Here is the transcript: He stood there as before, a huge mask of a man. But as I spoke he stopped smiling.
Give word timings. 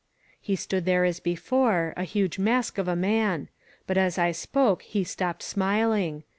He 0.41 0.55
stood 0.55 0.85
there 0.85 1.05
as 1.05 1.19
before, 1.19 1.93
a 1.95 2.05
huge 2.05 2.39
mask 2.39 2.79
of 2.79 2.87
a 2.87 2.95
man. 2.95 3.49
But 3.85 3.99
as 3.99 4.17
I 4.17 4.31
spoke 4.31 4.81
he 4.81 5.03
stopped 5.03 5.43
smiling. 5.43 6.23